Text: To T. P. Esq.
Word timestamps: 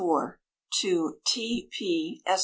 To 0.81 1.17
T. 1.27 1.67
P. 1.71 2.21
Esq. 2.25 2.39